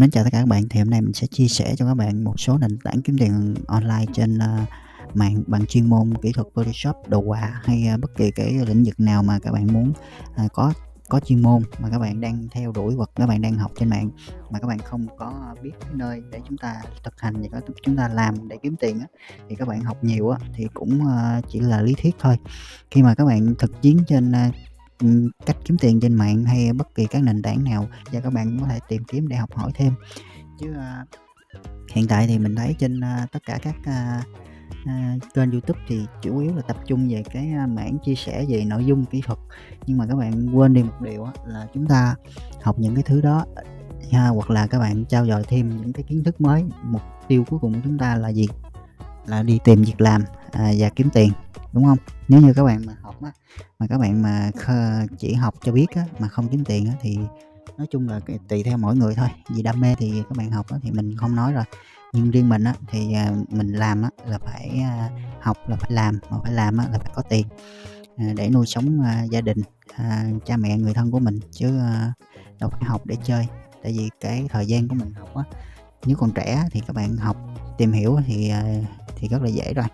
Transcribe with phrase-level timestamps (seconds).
[0.00, 1.94] Mến chào tất cả các bạn, thì hôm nay mình sẽ chia sẻ cho các
[1.94, 4.58] bạn một số nền tảng kiếm tiền online trên, ờ,
[5.14, 8.82] mạng bằng chuyên môn kỹ thuật Photoshop, đồ họa hay, ờ, bất kỳ cái lĩnh
[8.84, 9.92] vực nào mà các bạn muốn,
[10.36, 10.72] ờ, có
[11.08, 13.90] có chuyên môn mà các bạn đang theo đuổi hoặc các bạn đang học trên
[13.90, 14.10] mạng
[14.50, 17.96] mà các bạn không có biết cái nơi để chúng ta thực hành và chúng
[17.96, 19.06] ta làm để kiếm tiền á,
[19.48, 21.00] thì các bạn học nhiều á thì cũng,
[21.48, 22.36] chỉ là lý thuyết thôi.
[22.90, 24.32] Khi mà các bạn thực chiến trên,
[25.02, 28.32] Ừ, cách kiếm tiền trên mạng hay bất kỳ các nền tảng nào và các
[28.32, 29.92] bạn có thể tìm kiếm để học hỏi thêm.
[30.60, 31.04] Chứ, à,
[31.92, 34.22] hiện tại thì mình thấy trên, à, tất cả các, a,
[35.34, 38.84] kênh YouTube thì chủ yếu là tập trung về cái, mảng chia sẻ về nội
[38.84, 39.38] dung kỹ thuật,
[39.86, 42.14] nhưng mà các bạn quên đi một điều là chúng ta
[42.62, 43.46] học những cái thứ đó,
[44.12, 47.44] ha, hoặc là các bạn trao dồi thêm những cái kiến thức mới, mục tiêu
[47.48, 48.48] cuối cùng của chúng ta là gì?
[49.26, 51.32] Là đi tìm việc làm, à, và kiếm tiền,
[51.72, 51.98] đúng không?
[52.28, 53.32] Nếu như các bạn mà học á,
[53.78, 54.50] mà các bạn mà
[55.18, 57.18] chỉ học cho biết á, mà không kiếm tiền á thì
[57.78, 60.66] nói chung là tùy theo mỗi người thôi, vì đam mê thì các bạn học
[60.70, 61.64] á thì mình không nói rồi.
[62.12, 65.90] Nhưng riêng mình á thì, à, mình làm á là phải, à, học là phải
[65.92, 67.46] làm, mà phải làm á là phải có tiền,
[68.16, 69.58] à, để nuôi sống, gia đình,
[70.44, 71.78] cha mẹ, người thân của mình chứ,
[72.60, 73.46] đâu phải học để chơi.
[73.82, 75.42] Tại vì cái thời gian của mình học á,
[76.06, 77.36] nếu còn trẻ thì các bạn học,
[77.78, 78.52] tìm hiểu thì,
[79.16, 79.86] thì rất là dễ rồi.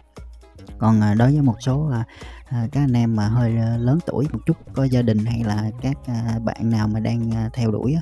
[0.78, 2.04] Còn, à, đối với một số, à,
[2.44, 5.44] à, các anh em mà hơi, à, lớn tuổi một chút, có gia đình hay
[5.44, 5.96] là các,
[6.44, 8.00] bạn nào mà đang, theo đuổi á,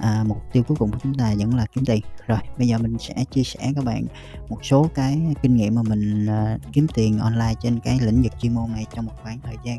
[0.00, 2.00] à, mục tiêu cuối cùng của chúng ta vẫn là kiếm tiền.
[2.26, 4.06] Rồi, bây giờ mình sẽ chia sẻ các bạn
[4.48, 8.32] một số cái kinh nghiệm mà mình, à, kiếm tiền online trên cái lĩnh vực
[8.40, 9.78] chuyên môn này trong một khoảng thời gian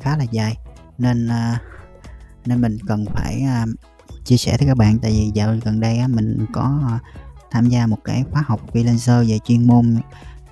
[0.00, 0.56] khá là dài,
[0.98, 1.28] nên,
[2.46, 3.42] nên mình cần phải,
[4.24, 4.98] chia sẻ với các bạn.
[4.98, 6.98] Tại vì dạo gần đây á mình có,
[7.50, 9.96] tham gia một cái khóa học freelancer về chuyên môn,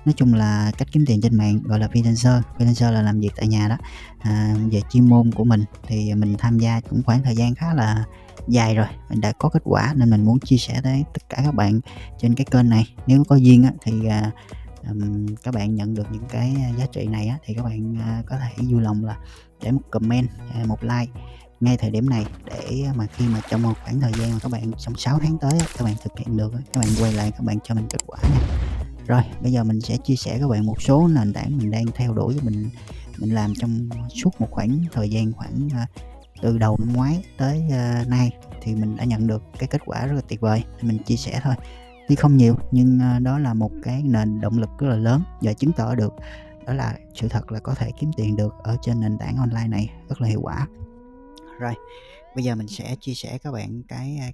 [0.05, 2.41] nói chung là cách kiếm tiền trên mạng, gọi là freelancer.
[2.57, 3.77] Freelancer là làm việc tại nhà đó,
[4.19, 7.73] à, về chuyên môn của mình thì mình tham gia cũng khoảng thời gian khá
[7.73, 8.05] là
[8.47, 11.41] dài rồi, mình đã có kết quả nên mình muốn chia sẻ tới tất cả
[11.45, 11.79] các bạn
[12.19, 12.95] trên cái kênh này.
[13.07, 14.31] Nếu có duyên á thì, à,
[14.89, 18.23] um, các bạn nhận được những cái giá trị này á thì các bạn, à,
[18.25, 19.17] có thể vui lòng là
[19.63, 21.11] để một comment, à, một like
[21.61, 24.51] ngay thời điểm này để mà khi mà trong một khoảng thời gian mà các
[24.51, 27.43] bạn trong 6 tháng tới các bạn thực hiện được các bạn quay lại các
[27.43, 28.50] bạn cho mình kết quả nha.
[29.11, 31.85] Rồi, bây giờ mình sẽ chia sẻ các bạn một số nền tảng mình đang
[31.95, 32.69] theo đuổi và mình
[33.17, 35.87] mình làm trong suốt một khoảng thời gian khoảng, à,
[36.41, 40.05] từ đầu năm ngoái tới, uh, nay thì mình đã nhận được cái kết quả
[40.05, 41.55] rất là tuyệt vời, mình chia sẻ thôi.
[42.07, 45.23] Tuy không nhiều nhưng, uh, đó là một cái nền động lực rất là lớn
[45.41, 46.13] và chứng tỏ được
[46.65, 49.67] đó là sự thật là có thể kiếm tiền được ở trên nền tảng online
[49.67, 50.67] này rất là hiệu quả.
[51.59, 51.73] Rồi,
[52.35, 54.33] bây giờ mình sẽ chia sẻ các bạn cái,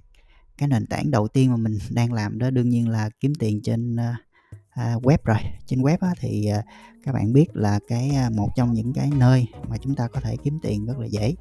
[0.58, 3.62] cái nền tảng đầu tiên mà mình đang làm đó đương nhiên là kiếm tiền
[3.62, 4.00] trên, uh,
[4.78, 5.36] À, web rồi.
[5.66, 6.62] Trên web á thì, à,
[7.04, 10.20] các bạn biết là cái, à, một trong những cái nơi mà chúng ta có
[10.20, 11.34] thể kiếm tiền rất là dễ.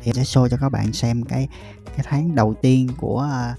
[0.00, 1.48] Thì sẽ show cho các bạn xem cái
[1.96, 3.56] cái tháng đầu tiên của, à,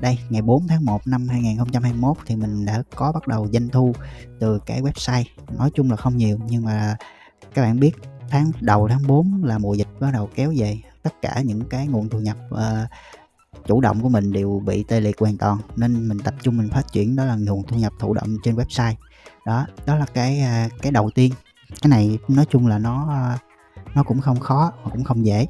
[0.00, 3.92] đây, ngày 4 tháng 1 năm 2021 thì mình đã có bắt đầu doanh thu
[4.40, 5.24] từ cái website.
[5.58, 6.96] Nói chung là không nhiều nhưng mà
[7.54, 7.92] các bạn biết
[8.28, 11.86] tháng đầu tháng 4 là mùa dịch bắt đầu kéo về, tất cả những cái
[11.86, 12.60] nguồn thu nhập, uh,
[13.66, 16.68] chủ động của mình đều bị tê liệt hoàn toàn, nên mình tập trung mình
[16.70, 18.94] phát triển đó là nguồn thu nhập thụ động trên website.
[19.46, 21.32] Đó, đó là cái, à, cái đầu tiên.
[21.82, 23.38] Cái này nói chung là nó, à,
[23.94, 25.46] nó cũng không khó mà cũng không dễ.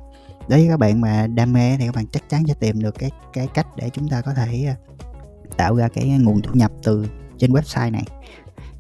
[0.49, 2.95] Đối với các bạn mà đam mê thì các bạn chắc chắn sẽ tìm được
[2.99, 4.77] cái cái cách để chúng ta có thể, à,
[5.57, 7.07] tạo ra cái nguồn thu nhập từ
[7.39, 8.05] trên website này.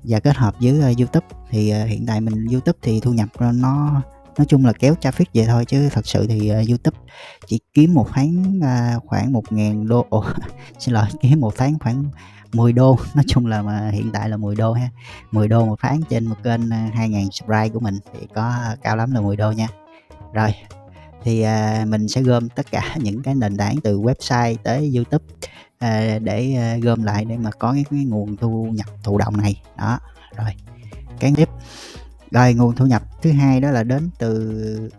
[0.04, 4.02] Và kết hợp với, YouTube thì, hiện tại mình YouTube thì thu nhập, nó
[4.38, 6.98] nói chung là kéo traffic vậy thôi chứ thật sự thì, uh, YouTube
[7.46, 10.24] chỉ kiếm một tháng, uh, khoảng 1.000 đô Ồ,
[10.78, 12.04] xin lỗi, kiếm một tháng khoảng
[12.52, 14.88] 10 đô, nói chung là mà hiện tại là 10 đô ha,
[15.30, 18.54] 10 đô một tháng trên một kênh, à, uh, 2.000 subscribe của mình thì có
[18.72, 19.68] uh, cao lắm là 10 đô nha.
[20.32, 20.54] Rồi,
[21.24, 25.24] thì, uh, mình sẽ gom tất cả những cái nền tảng từ website tới YouTube,
[25.78, 29.36] à, để, uh, gom lại để mà có cái cái nguồn thu nhập thụ động
[29.36, 29.62] này.
[29.78, 29.98] Đó,
[30.36, 30.50] rồi,
[31.20, 31.48] cái tiếp.
[32.32, 34.90] Rồi, nguồn thu nhập thứ hai đó là đến từ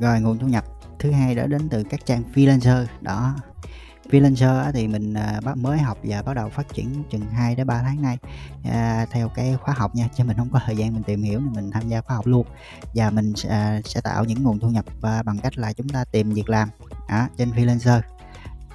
[0.00, 0.64] Rồi, nguồn thu nhập
[0.98, 3.34] thứ hai đó đến từ các trang freelancer, đó.
[4.10, 7.82] Freelancer thì mình, à, mới học và bắt đầu phát triển chừng 2 đến 3
[7.82, 8.18] tháng nay,
[8.64, 11.40] à, theo cái khóa học nha, chứ mình không có thời gian mình tìm hiểu
[11.40, 12.46] mình tham gia khóa học luôn.
[12.94, 16.04] Và mình sẽ, sẽ tạo những nguồn thu nhập, à, bằng cách là chúng ta
[16.04, 16.68] tìm việc làm,
[17.08, 18.00] đó, trên freelancer.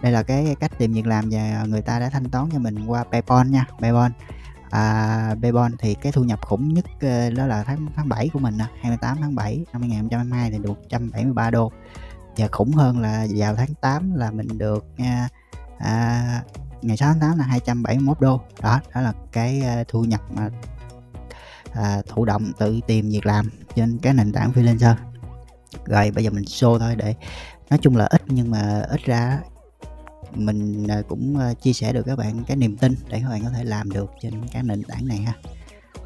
[0.02, 2.86] Đây là cái cách tìm việc làm và người ta đã thanh toán cho mình
[2.86, 4.12] qua PayPal nha, PayPal.
[4.70, 8.40] À, PayPal thì cái thu nhập khủng nhất, ờ, đó là tháng tháng 7 của
[8.40, 11.72] mình 28 tháng 7 năm 2022 thì được 173 đô.
[12.38, 15.28] Và khủng hơn là vào tháng 8 là mình được, a,
[15.78, 16.44] à,
[16.82, 18.42] ngày 6 tháng 8 là 271 đô.
[18.62, 20.50] Đó, đó là cái, ờ, thu nhập mà,
[21.74, 24.96] à, thụ động tự tìm việc làm trên cái nền tảng freelancer.
[25.86, 27.16] Rồi bây giờ mình show thôi để
[27.70, 29.40] nói chung là ít nhưng mà ít ra
[30.36, 33.44] mình, à, cũng, à, chia sẻ được các bạn cái niềm tin để các bạn
[33.44, 35.34] có thể làm được trên cái nền tảng này ha.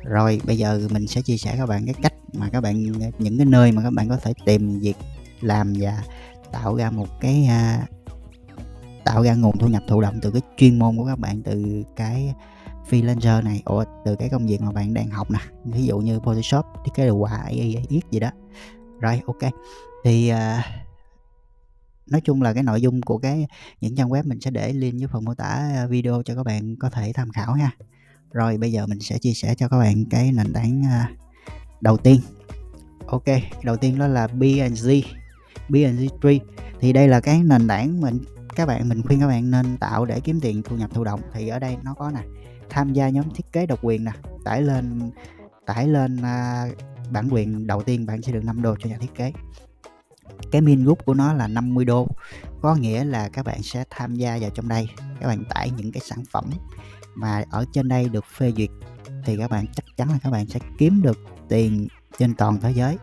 [0.04, 3.08] Rồi bây giờ mình sẽ chia sẻ các bạn cái cách mà các bạn à,
[3.20, 4.98] những cái nơi mà các bạn có thể tìm việc
[5.42, 6.04] làm và
[6.52, 7.50] tạo ra một cái,
[9.04, 11.84] tạo ra nguồn thu nhập thụ động từ cái chuyên môn của các bạn, từ
[11.96, 12.34] cái
[12.90, 16.20] freelancer này, ủa, từ cái công việc mà bạn đang học nè, ví dụ như
[16.20, 18.32] Photoshop, thiết kế đồ họa, AI, viết gì đó.
[19.00, 19.52] Rồi, ok
[20.04, 20.85] Thì, uh,
[22.08, 23.48] nói chung là cái nội dung của cái
[23.82, 26.44] những trang web mình sẽ để link dưới phần mô tả à, video cho các
[26.44, 27.72] bạn có thể tham khảo ha.
[28.32, 31.12] Rồi bây giờ mình sẽ chia sẻ cho các bạn cái nền tảng, à,
[31.82, 32.20] đầu tiên.
[33.08, 33.26] Ok,
[33.64, 35.02] đầu tiên đó là BNG
[35.70, 36.40] BNG Tree.
[36.80, 38.20] Thì đây là cái nền tảng mình
[38.56, 41.22] các bạn mình khuyên các bạn nên tạo để kiếm tiền thu nhập thụ động.
[41.34, 42.22] Thì ở đây nó có nè,
[42.70, 44.12] tham gia nhóm thiết kế độc quyền nè,
[44.44, 45.12] tải lên
[45.66, 46.68] tải lên, à,
[47.12, 49.32] bản quyền đầu tiên bạn sẽ được 5 đô cho nhà thiết kế.
[50.52, 52.08] Cái min group của nó là 50 đô,
[52.62, 54.90] có nghĩa là các bạn sẽ tham gia vào trong đây,
[55.20, 56.50] các bạn tải những cái sản phẩm
[57.16, 58.70] mà ở trên đây được phê duyệt
[59.26, 61.18] thì các bạn chắc chắn là các bạn sẽ kiếm được
[61.50, 61.88] tiền
[62.18, 62.98] trên toàn thế giới.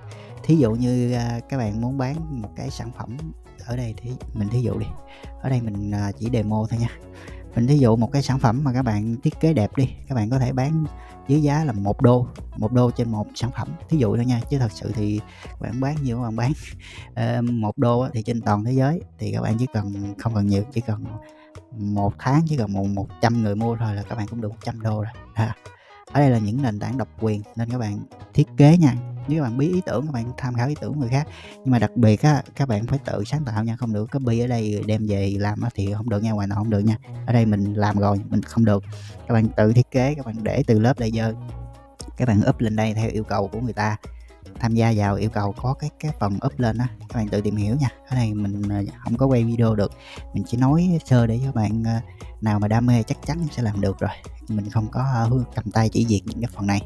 [0.44, 3.17] Thí dụ như, à, các bạn muốn bán một cái sản phẩm
[3.67, 4.87] ở đây thì mình thí dụ đi,
[5.41, 6.99] ở đây mình, à, chỉ demo thôi nha.
[7.55, 10.15] Mình thí dụ một cái sản phẩm mà các bạn thiết kế đẹp đi, các
[10.15, 10.85] bạn có thể bán
[11.29, 12.27] dưới giá là một đô,
[12.57, 15.61] một đô trên một sản phẩm, thí dụ thôi nha, chứ thật sự thì các
[15.61, 16.53] bạn bán nhiều các bạn bán,
[17.15, 20.47] ờ, một đô thì trên toàn thế giới thì các bạn chỉ cần không cần
[20.47, 21.05] nhiều, chỉ cần
[21.77, 24.81] một tháng chỉ cần một 100 người mua thôi là các bạn cũng được 100
[24.81, 25.13] đô rồi.
[25.35, 25.57] À,
[26.13, 27.99] ở đây là những nền tảng độc quyền nên các bạn
[28.35, 28.95] thiết kế nha,
[29.29, 31.71] nếu các bạn bí ý tưởng các bạn tham khảo ý tưởng người khác, nhưng
[31.71, 34.47] mà đặc biệt á, các bạn phải tự sáng tạo nha, không được copy ở
[34.47, 36.97] đây đem về làm á thì không được nha, ngoài nào không được nha.
[37.27, 38.85] Ở đây mình làm rồi, mình không được.
[39.29, 41.35] Các bạn tự thiết kế, các bạn để từ lớp đây layer,
[42.17, 43.97] các bạn up lên đây theo yêu cầu của người ta,
[44.61, 47.41] tham gia vào yêu cầu có cái cái phần up lên á, các bạn tự
[47.41, 47.89] tìm hiểu nha.
[48.09, 49.93] Ở đây mình, ờ, không có quay video được,
[50.35, 52.01] mình chỉ nói sơ để cho bạn, ờ,
[52.41, 54.11] nào mà đam mê chắc chắn sẽ làm được rồi,
[54.49, 56.81] mình không có, ờ, cầm tay chỉ việc những cái phần này.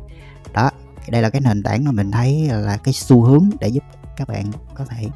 [0.55, 0.71] Đó,
[1.13, 3.85] đây là cái nền tảng mà mình thấy là cái xu hướng để giúp
[4.17, 4.45] các bạn
[4.75, 5.09] có thể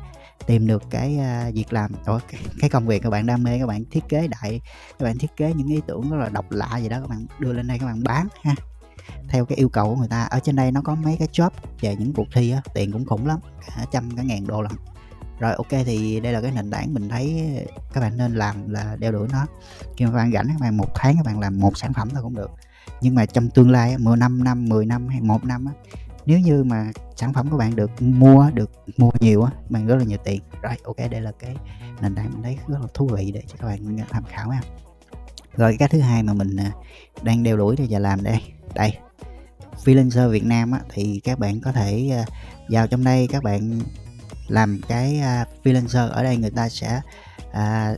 [0.46, 3.58] tìm được cái, uh, việc làm ủa, cái cái công việc các bạn đam mê,
[3.58, 4.60] các bạn thiết kế đại,
[4.98, 7.26] các bạn thiết kế những ý tưởng rất là độc lạ gì đó các bạn
[7.38, 8.54] đưa lên đây các bạn bán ha,
[9.28, 10.22] theo cái yêu cầu của người ta.
[10.22, 11.50] Ở trên đây nó có mấy cái job
[11.80, 14.72] về những cuộc thi á, tiền cũng khủng lắm, cả trăm cả ngàn đô lận.
[15.40, 17.56] Rồi, ok thì đây là cái nền tảng mình thấy
[17.92, 19.46] các bạn nên làm là đeo đuổi nó.
[19.96, 22.08] Khi mà các bạn rảnh các bạn một tháng các bạn làm một sản phẩm
[22.10, 22.50] thôi cũng được,
[23.00, 25.72] nhưng mà trong tương lai á, mười 5 năm, 10 năm hay một năm á,
[26.26, 29.96] nếu như mà sản phẩm của bạn được mua được mua nhiều á, bạn rất
[29.96, 30.40] là nhiều tiền.
[30.62, 31.56] Rồi, ok đây là cái
[32.00, 34.60] nền tảng mình thấy rất là thú vị để cho các bạn, tham khảo ha.
[35.56, 36.72] Rồi cái thứ hai mà mình, à,
[37.22, 38.40] đang đeo đuổi và làm đây,
[38.74, 38.92] đây,
[39.84, 42.24] freelancer Việt Nam á, thì các bạn có thể, à,
[42.68, 43.80] vào trong đây các bạn
[44.48, 47.00] làm cái, à, freelancer, ở đây người ta sẽ,
[47.52, 47.94] à,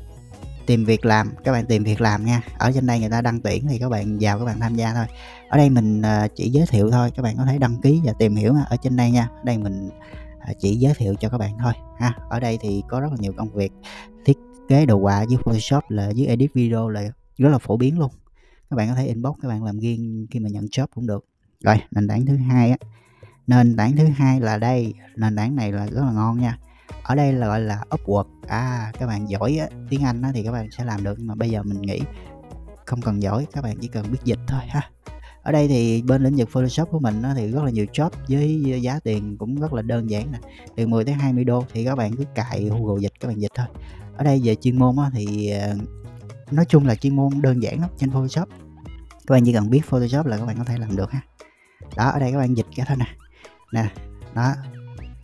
[0.67, 2.43] tìm việc làm, các bạn tìm việc làm nha.
[2.59, 4.95] Ở trên đây người ta đăng tuyển thì các bạn vào các bạn tham gia
[4.95, 5.07] thôi.
[5.49, 8.13] Ở đây mình, ờ, chỉ giới thiệu thôi, các bạn có thể đăng ký và
[8.19, 9.29] tìm hiểu ở trên đây nha.
[9.33, 9.91] Ở đây mình,
[10.41, 12.15] ờ, chỉ giới thiệu cho các bạn thôi ha.
[12.31, 13.73] Ở đây thì có rất là nhiều công việc,
[14.25, 14.39] thiết
[14.69, 17.03] kế đồ họa dưới Photoshop là dưới edit video là
[17.39, 18.11] rất là phổ biến luôn.
[18.71, 21.27] Các bạn có thể inbox các bạn làm riêng khi mà nhận job cũng được.
[21.65, 22.77] Rồi, nền tảng thứ hai á,
[23.47, 26.59] nền tảng thứ hai là đây, nền tảng này là rất là ngon nha.
[27.03, 30.43] Ở đây là, gọi là, Upwork, à, các bạn giỏi á, tiếng Anh á thì
[30.43, 32.01] các bạn sẽ làm được, nhưng mà bây giờ mình nghĩ
[32.87, 34.91] không cần giỏi, các bạn chỉ cần biết dịch thôi ha.
[35.43, 38.11] Ở đây thì bên lĩnh vực Photoshop của mình á thì rất là nhiều job
[38.29, 40.39] với giá tiền cũng rất là đơn giản nè,
[40.77, 43.53] từ 10 tới 20 đô thì các bạn cứ cài Google Dịch các bạn dịch
[43.55, 43.67] thôi.
[44.17, 45.75] Ở đây về chuyên môn á thì, ờ,
[46.51, 48.49] nói chung là chuyên môn đơn giản lắm trên Photoshop.
[49.27, 51.21] Các bạn chỉ cần biết Photoshop là các bạn có thể làm được ha.
[51.97, 53.07] Đó, ở đây các bạn dịch cái thôi nè.
[53.73, 53.89] Nè,
[54.35, 54.55] đó,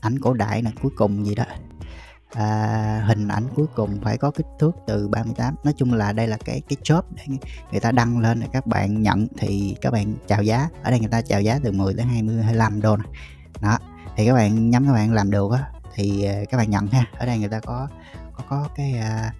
[0.01, 1.45] ảnh cổ đại này cuối cùng gì đó,
[2.33, 5.55] à, hình ảnh cuối cùng phải có kích thước từ 38.
[5.65, 7.25] Nói chung là đây là cái cái job để
[7.71, 10.69] người ta đăng lên để các bạn nhận thì các bạn chào giá.
[10.83, 13.07] Ở đây người ta chào giá từ 10 đến 20, 25 đô này
[13.61, 13.79] Đó,
[14.17, 15.65] thì các bạn nhắm các bạn làm được á
[15.95, 17.07] thì, à, các bạn nhận ha.
[17.19, 17.89] Ở đây người ta có
[18.33, 19.35] có có cái, à,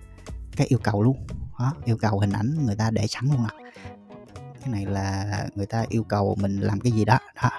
[0.57, 1.27] cái yêu cầu luôn,
[1.59, 3.53] đó, yêu cầu hình ảnh người ta để sẵn luôn à.
[4.61, 5.25] Cái này là
[5.55, 7.51] người ta yêu cầu mình làm cái gì đó, đó,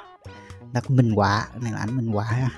[0.73, 2.49] nó có minh họa, cái này là ảnh minh họa ha.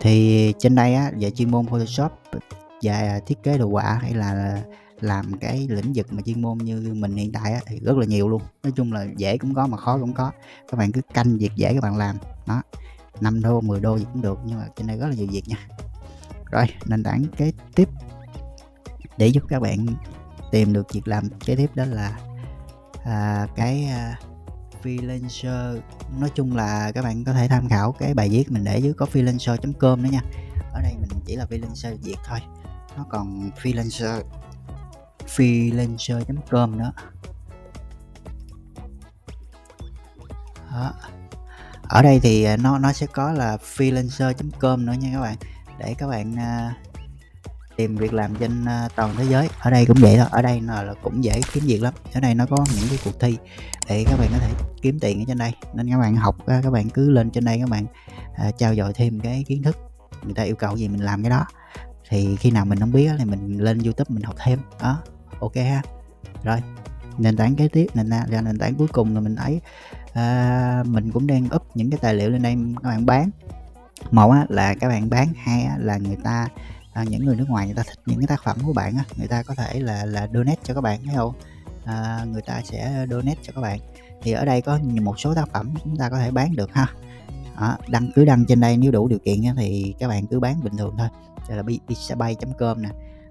[0.00, 2.12] Thì trên đây á, về chuyên môn Photoshop
[2.82, 4.62] và thiết kế đồ họa hay là
[5.00, 8.06] làm cái lĩnh vực mà chuyên môn như mình hiện tại á thì rất là
[8.06, 8.42] nhiều luôn.
[8.62, 10.30] Nói chung là dễ cũng có mà khó cũng có.
[10.68, 12.62] Các bạn cứ canh việc dễ các bạn làm, đó,
[13.20, 15.48] 5 đô, 10 đô gì cũng được, nhưng mà trên đây rất là nhiều việc
[15.48, 15.68] nha.
[16.50, 17.88] Rồi, nền tảng kế tiếp
[19.16, 19.86] để giúp các bạn
[20.50, 22.18] tìm được việc làm kế tiếp đó là,
[23.04, 24.18] à, cái, à,
[24.84, 25.80] freelancer.
[26.18, 28.94] Nói chung là các bạn có thể tham khảo cái bài viết mình để dưới
[28.94, 30.20] có freelancer.com nữa nha.
[30.72, 32.38] ở đây mình chỉ là freelancer Việt thôi
[32.96, 34.22] nó còn freelancer
[35.26, 36.92] freelancer.com nữa
[40.72, 40.92] đó.
[41.82, 45.36] ở đây thì à, nó nó sẽ có là freelancer.com nữa nha các bạn
[45.78, 46.93] để các bạn uh,
[47.76, 49.48] tìm việc làm trên à, toàn thế giới.
[49.58, 51.94] Ở đây cũng vậy đó ở đây là, là cũng dễ kiếm việc lắm.
[52.14, 53.36] Ở đây nó có những cái cuộc thi
[53.88, 54.50] để các bạn có thể
[54.82, 55.52] kiếm tiền ở trên đây.
[55.74, 57.86] Nên các bạn học à, các bạn cứ lên trên đây các bạn
[58.34, 59.76] à, trao dồi thêm cái kiến thức.
[60.22, 61.46] Người ta yêu cầu gì mình làm cái đó.
[62.08, 64.58] Thì khi nào mình không biết thì mình lên youtube mình học thêm.
[64.82, 65.02] Đó
[65.40, 65.82] ok ha.
[66.44, 66.62] Rồi
[67.18, 69.60] nền tảng kế tiếp nền ra nền tảng cuối cùng là mình thấy
[70.12, 73.30] à, mình cũng đang up những cái tài liệu lên đây các bạn bán.
[74.10, 76.48] Một á, là các bạn bán hai á, là người ta
[76.94, 79.04] à, những người nước ngoài người ta thích những cái tác phẩm của bạn á,
[79.16, 81.34] người ta có thể là là donate cho các bạn thấy không?
[81.84, 83.80] À, người ta sẽ donate cho các bạn.
[84.22, 86.86] Thì ở đây có một số tác phẩm chúng ta có thể bán được ha.
[87.56, 90.40] À, đăng cứ đăng trên đây nếu đủ điều kiện á, thì các bạn cứ
[90.40, 91.08] bán bình thường thôi.
[91.48, 92.88] Đây là pixabay.com nè.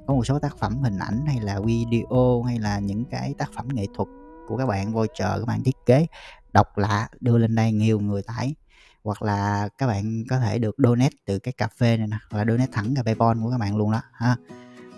[0.08, 3.50] Có một số tác phẩm hình ảnh hay là video hay là những cái tác
[3.55, 4.10] phẩm nghệ thuật
[4.48, 6.08] của các bạn voucher các bạn thiết kế
[6.53, 8.55] độc lạ đưa lên đây nhiều người tải
[9.03, 12.39] hoặc là các bạn có thể được donate từ cái cà phê này nè hoặc
[12.39, 14.36] là donate thẳng cà phê bon của các bạn luôn đó ha.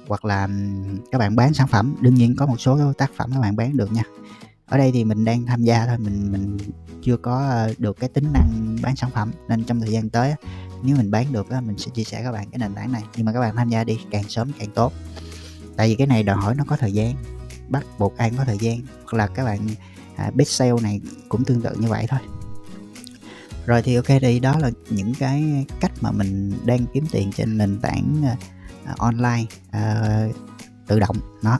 [0.08, 0.48] Hoặc là
[1.12, 3.78] các bạn bán sản phẩm đương nhiên có một số tác phẩm các bạn bán
[3.78, 4.04] được nha.
[4.66, 6.58] Ở đây thì mình đang tham gia thôi mình mình
[7.02, 10.34] chưa có ờ, được cái tính năng bán sản phẩm nên trong thời gian tới
[10.84, 13.04] nếu mình bán được mình sẽ chia sẻ các bạn cái nền tảng này.
[13.16, 14.94] Nhưng mà các bạn tham gia đi càng sớm càng tốt.
[15.76, 17.16] Tại vì cái này đòi hỏi nó có thời gian
[17.70, 18.80] bắt buộc ai có thời gian.
[19.04, 19.60] Hoặc là các bạn
[20.16, 22.20] à, best sale này cũng tương tự như vậy thôi
[23.66, 27.58] rồi thì ok thì đó là những cái cách mà mình đang kiếm tiền trên
[27.58, 28.24] nền tảng
[28.92, 30.36] uh, online uh,
[30.88, 31.60] tự động đó.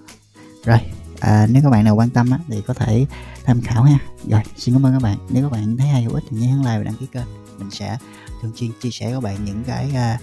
[0.66, 0.80] Rồi
[1.20, 3.06] à, nếu các bạn nào quan tâm á, thì có thể
[3.46, 3.98] tham khảo ha.
[4.30, 5.18] Rồi xin cảm ơn các bạn.
[5.30, 7.28] Nếu các bạn thấy hay hữu ích thì nhớ like và đăng ký kênh.
[7.60, 7.98] Mình sẽ
[8.42, 10.22] thường xuyên chia sẻ các bạn những cái uh,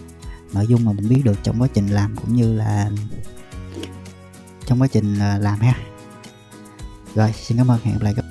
[0.54, 2.90] nội dung mà mình biết được trong quá trình làm cũng như là
[4.66, 5.74] trong quá trình uh, làm ha.
[7.14, 7.80] Rồi xin cảm ơn.
[7.84, 8.24] Hẹn gặp lại các